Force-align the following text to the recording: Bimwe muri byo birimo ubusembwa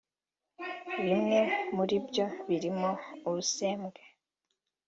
Bimwe 1.05 1.39
muri 1.75 1.95
byo 2.07 2.25
birimo 2.47 2.89
ubusembwa 3.27 4.01